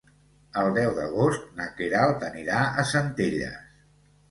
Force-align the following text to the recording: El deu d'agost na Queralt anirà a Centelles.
El 0.61 0.71
deu 0.77 0.93
d'agost 0.99 1.45
na 1.59 1.69
Queralt 1.77 2.27
anirà 2.31 2.65
a 2.85 2.89
Centelles. 2.95 3.73